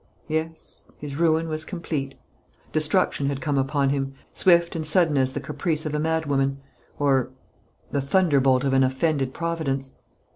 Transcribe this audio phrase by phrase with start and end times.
[0.27, 2.15] Yes, his ruin was complete.
[2.73, 6.57] Destruction had come upon him, swift and sudden as the caprice of a madwoman
[6.97, 7.29] or
[7.91, 9.91] the thunderbolt of an offended Providence.